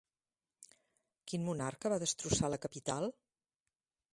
[1.31, 3.07] Quin monarca va destrossar la capital?